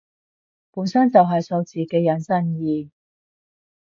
[0.71, 2.89] 本身就係數字嘅引申義